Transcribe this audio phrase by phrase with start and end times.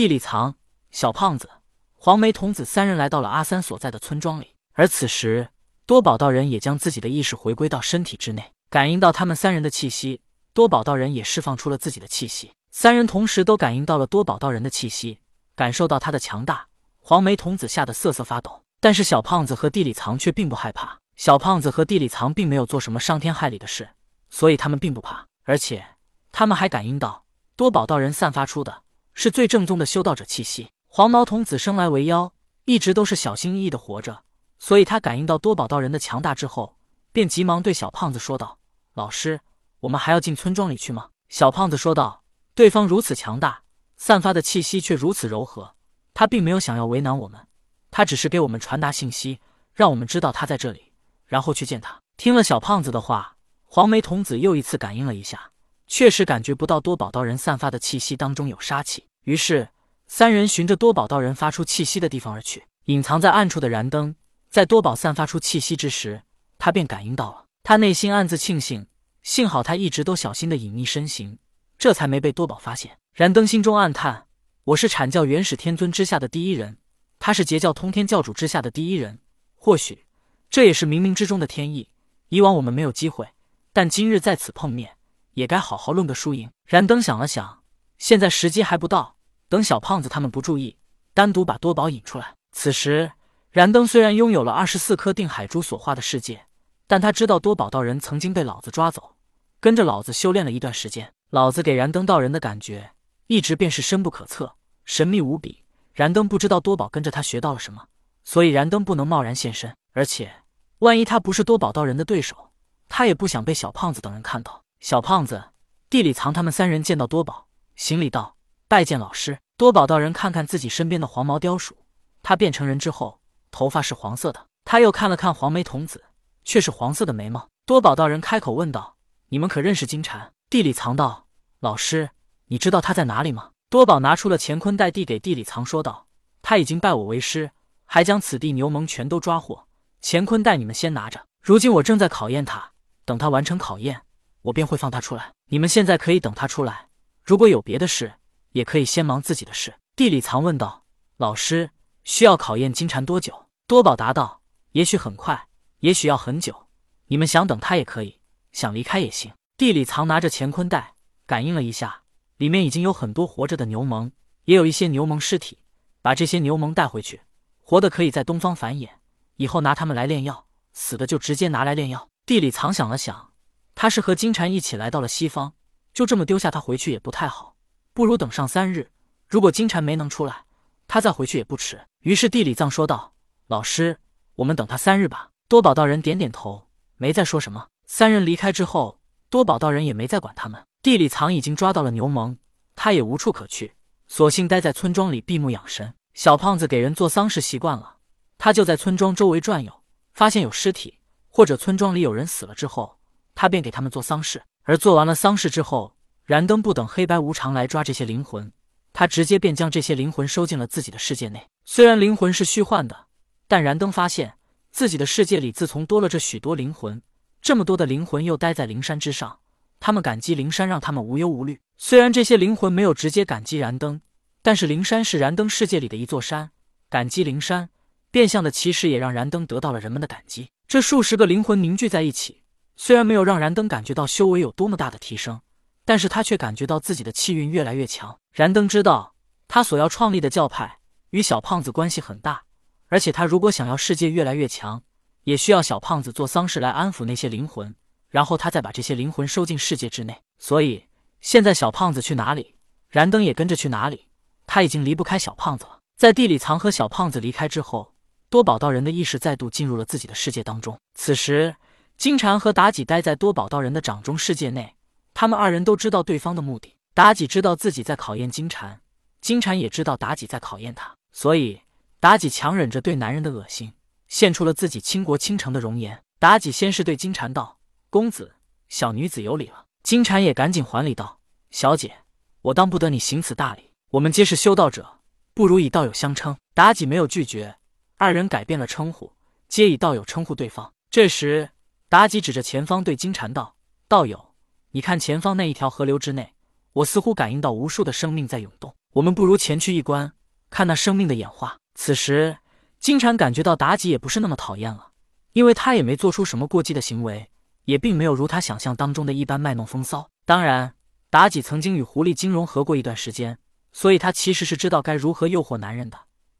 [0.00, 0.54] 地里藏
[0.90, 1.50] 小胖子、
[1.94, 5.50] 黄眉童子三人来到了阿三所在的村庄里，而此时
[5.84, 10.22] 多宝道人也将自己的意识回归到身体之内，感应到他们三人的气息，
[10.54, 12.50] 多宝道人也释放出了自己的气息。
[12.70, 15.18] 三人同时都感应到了多宝道人的气息，
[15.54, 16.68] 感受到他的强大。
[17.00, 20.98] 黄眉童子吓得瑟瑟发抖，但是小胖子和地里藏却并不害怕。
[21.16, 23.90] 小胖子和地里藏并没有做什么伤天害理的事，
[24.30, 25.26] 所以他们并不怕。
[25.44, 25.84] 而且
[26.32, 28.84] 他们还感应到多宝道人散发出的
[29.20, 30.70] 是最正宗的修道者气息。
[30.88, 32.32] 黄毛童子生来为妖，
[32.64, 34.24] 一直都是小心翼翼的活着，
[34.58, 36.78] 所以他感应到多宝道人的强大之后，
[37.12, 38.58] 便急忙对小胖子说道
[38.96, 39.38] ：“老师，
[39.80, 42.24] 我们还要进村庄里去吗？”小胖子说道。
[42.54, 43.62] 对方如此强大，
[43.98, 45.74] 散发的气息却如此柔和，
[46.14, 47.46] 他并没有想要为难我们，
[47.90, 49.38] 他只是给我们传达信息，
[49.74, 50.94] 让我们知道他在这里，
[51.26, 52.00] 然后去见他。
[52.16, 55.50] 听了小胖子的话，黄眉童子又一次感应了一下，
[55.86, 59.04] 确实感觉不到多宝道人散发的气息当中有杀气。
[59.24, 59.68] 于是
[60.06, 62.64] 三人循着多宝道人发出气息的地方而去。
[62.86, 64.14] 隐藏在暗处的燃灯，
[64.48, 66.22] 在多宝散发出气息之时，
[66.58, 67.44] 他便感应到了。
[67.62, 68.86] 他内心暗自庆幸，
[69.22, 71.38] 幸好他一直都小心的隐匿身形。
[71.78, 72.98] 这才没被多宝发现。
[73.14, 74.26] 燃灯心中暗叹
[74.64, 76.78] ：“我是阐教元始天尊之下的第一人，
[77.18, 79.20] 他是截教通天教主之下的第一人。
[79.54, 80.06] 或许
[80.48, 81.88] 这也是冥冥之中的天意。
[82.28, 83.28] 以往我们没有机会，
[83.72, 84.96] 但今日在此碰面，
[85.34, 87.59] 也该好好论个输赢。”燃灯想了想，
[88.00, 89.14] 现在时机还不到，
[89.50, 90.78] 等小胖子他们不注意，
[91.12, 92.34] 单独把多宝引出来。
[92.50, 93.12] 此时，
[93.50, 96.46] 燃灯虽然拥有了二十四颗定海珠所化的世界，
[96.86, 99.16] 但他知道多宝道人曾经被老子抓走，
[99.60, 101.12] 跟着老子修炼了一段时间。
[101.28, 102.92] 老子给燃灯道人的感觉
[103.26, 104.56] 一直便是深不可测、
[104.86, 105.62] 神秘无比。
[105.92, 107.84] 燃灯不知道多宝跟着他学到了什么，
[108.24, 109.76] 所以燃灯不能贸然现身。
[109.92, 110.32] 而且，
[110.78, 112.50] 万一他不是多宝道人的对手，
[112.88, 114.64] 他也不想被小胖子等人看到。
[114.80, 115.50] 小胖子、
[115.90, 117.46] 地里藏他们三人见到多宝，
[117.80, 118.36] 行礼道
[118.68, 121.78] ：“拜见老师。”多宝道人看看自己身边的黄毛雕鼠，
[122.22, 124.46] 他变成人之后头发是黄色的。
[124.66, 126.04] 他又看了看黄眉童子，
[126.44, 127.48] 却是黄色的眉毛。
[127.64, 128.96] 多宝道人开口问道
[129.30, 131.24] ：“你们可认识金蝉？”地里藏道，
[131.60, 132.10] 老师，
[132.48, 133.52] 你知道他在哪里吗？
[133.70, 136.06] 多宝拿出了乾坤袋递给地里藏，说道
[136.42, 137.50] ：“他已经拜我为师，
[137.86, 139.66] 还将此地牛虻全都抓获。
[140.02, 141.24] 乾坤袋你们先拿着。
[141.42, 142.72] 如今我正在考验他，
[143.06, 144.02] 等他完成考验，
[144.42, 145.32] 我便会放他出来。
[145.46, 146.89] 你们现在可以等他出来。
[147.30, 148.14] 如果有别的事，
[148.50, 150.84] 也可以先忙自己的事。”地里藏问道
[151.16, 151.70] ：“老师，
[152.02, 154.42] 需要考验金蝉多久？”多宝答道
[154.74, 155.46] ：“也许很快，
[155.78, 156.66] 也许要很久。
[157.06, 158.18] 你们想等他也可以，
[158.50, 162.02] 想离开也行。”地里藏拿着乾坤袋，感应了一下，
[162.36, 164.10] 里面已经有很多活着的牛虻，
[164.46, 165.58] 也有一些牛虻尸体。
[166.02, 167.20] 把这些牛虻带回去，
[167.60, 168.88] 活的可以在东方繁衍，
[169.36, 172.08] 以后拿它们来炼药；死的就直接拿来炼药。
[172.26, 173.30] 地里藏想了想，
[173.76, 175.54] 他是和金蝉一起来到了西方，
[175.92, 177.56] 就这么丢下他回去也不太好，
[177.92, 178.90] 不如等上三日。
[179.28, 180.44] 如果金蝉没能出来，
[180.88, 181.80] 他再回去也不迟。
[182.00, 183.14] 于是地里藏说道
[183.48, 183.98] ：“老师，
[184.36, 187.68] 我们等他三日吧。”多宝道人点点头，没再说什么。
[187.86, 189.00] 三人离开之后。
[189.28, 190.60] 多宝道人也没再管他们。
[190.82, 192.36] 地里藏已经抓到了牛虻，
[192.74, 193.74] 他也无处可去，
[194.08, 195.94] 索性待在村庄里闭目养神。
[196.14, 197.98] 小胖子给人做丧事习惯了，
[198.38, 199.84] 他就在村庄周围转悠，
[200.14, 200.98] 发现有尸体
[201.28, 202.98] 或者村庄里有人死了之后，
[203.36, 204.42] 他便给他们做丧事。
[204.62, 208.52] 而做完了丧事之后，燃灯不等黑白无常来抓这些灵魂，
[208.92, 211.48] 他直接便将这些灵魂收进了自己的世界内。
[211.64, 213.06] 虽然灵魂是虚幻的，
[213.48, 214.34] 但燃灯发现
[214.70, 217.02] 自己的世界里自从多了这许多灵魂。
[217.42, 219.38] 这么多的灵魂又待在灵山之上，
[219.80, 221.60] 他们感激灵山，让他们无忧无虑。
[221.78, 224.02] 虽然这些灵魂没有直接感激燃灯，
[224.42, 226.50] 但是灵山是燃灯世界里的一座山，
[226.90, 227.70] 感激灵山，
[228.10, 230.50] 变相的其实也让燃灯得到了人们的感激。
[230.68, 232.39] 这数十个灵魂凝聚在一起，
[232.82, 235.42] 虽然没有让燃灯感觉到修为有多么大的提升，
[235.84, 238.18] 但是他却感觉到自己的气运越来越强。
[238.32, 239.14] 燃灯知道，
[239.46, 240.78] 他所要创立的教派
[241.10, 242.44] 与小胖子关系很大，
[242.88, 244.82] 而且他如果想要世界越来越强。
[245.24, 247.74] 也需要小胖子做丧事来安抚那些灵魂，
[248.08, 250.18] 然后他再把这些灵魂收进世界之内。
[250.38, 250.86] 所以
[251.20, 252.56] 现在小胖子去哪里，
[252.88, 254.06] 燃灯也跟着去哪里。
[254.46, 255.80] 他已经离不开小胖子了。
[255.98, 257.92] 在地里藏和小胖子离开之后，
[258.30, 260.80] 多宝道人的意识再度进入了自己的世界当中。
[260.94, 261.54] 此时，
[262.00, 264.74] 金蝉和妲己待在多宝道人的掌中世界内，
[265.12, 266.74] 他们二人都知道对方的目的。
[266.94, 268.80] 妲己知道自己在考验金蝉，
[269.20, 271.60] 金蝉也知道妲己在考验他，所以
[272.00, 273.74] 妲己强忍着对男人的恶心。
[274.08, 276.02] 献出了自己倾国倾城的容颜。
[276.18, 277.58] 妲己先是对金蝉道
[277.90, 278.32] ：“公子，
[278.70, 281.20] 小女子有礼了。”金蝉也赶紧还礼道
[281.52, 281.94] ：“小姐，
[282.40, 283.72] 我当不得你行此大礼。
[283.90, 285.00] 我们皆是修道者，
[285.34, 287.56] 不如以道友相称。”妲己没有拒绝，
[287.98, 289.12] 二人改变了称呼，
[289.48, 290.72] 皆以道友称呼对方。
[290.90, 291.50] 这时，
[291.90, 293.56] 妲己指着前方对金蝉道
[293.88, 294.32] ：“道友，
[294.70, 296.34] 你看前方那一条河流之内，
[296.72, 298.72] 我似乎感应到无数的生命在涌动。
[298.92, 300.12] 我们不如前去一观，
[300.50, 301.58] 看那生命的演化。
[301.74, 302.38] 此时，
[302.78, 304.90] 金蝉感觉到妲己也不是那么讨厌了，
[305.32, 307.28] 因为他也没做出什么过激的行为，
[307.64, 310.08] 也并没有如他想象当中的一般卖弄风骚。
[310.24, 310.76] 当然，
[311.10, 313.36] 妲己曾经与狐狸精融合过一段时间，
[313.72, 315.98] 所以她其实是知道该如何诱惑男人的。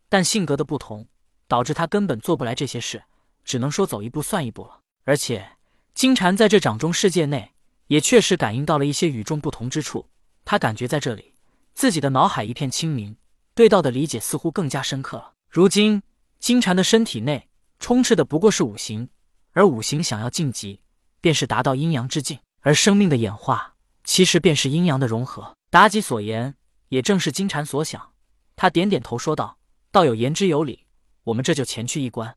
[0.08, 1.08] 但性格的不同，
[1.48, 3.02] 导致她根本做不来这些事，
[3.44, 4.76] 只能说走一步算一步了。
[5.04, 5.56] 而且，
[5.94, 7.52] 金蝉在这掌中世界内，
[7.88, 10.06] 也确实感应到了一些与众不同之处。
[10.44, 11.34] 他感觉在这里，
[11.74, 13.16] 自己的脑海一片清明，
[13.54, 15.32] 对道的理解似乎更加深刻了。
[15.48, 16.02] 如今，
[16.38, 17.48] 金蝉的身体内
[17.78, 19.08] 充斥的不过是五行，
[19.52, 20.80] 而五行想要晋级，
[21.20, 23.74] 便是达到阴阳之境，而生命的演化，
[24.04, 25.56] 其实便是阴阳的融合。
[25.70, 26.54] 妲己所言，
[26.88, 28.10] 也正是金蝉所想。
[28.56, 29.58] 他点点头说道
[29.92, 30.86] ：“道友言之有理，
[31.24, 32.36] 我们这就前去一观。”